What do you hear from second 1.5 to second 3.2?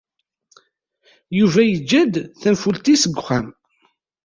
yeǧǧa-d tanfult-is deg